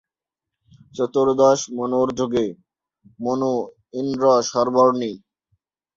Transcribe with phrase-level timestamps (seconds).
[0.95, 2.45] চতুর্দশ মনুর যুগে,
[3.19, 3.51] মনু
[3.93, 5.11] ইন্দ্র-সর্বর্ণী।